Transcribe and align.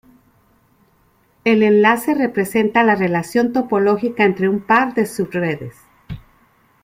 El 1.43 1.61
enlace 1.61 2.15
representa 2.15 2.81
la 2.81 2.95
relación 2.95 3.53
topológica 3.53 4.23
entre 4.23 4.49
un 4.49 4.59
par 4.59 4.95
de 4.95 5.05
subredes. 5.05 5.75